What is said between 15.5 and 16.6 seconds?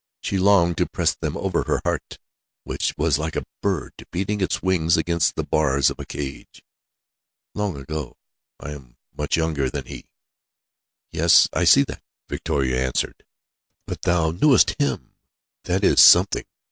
That is something.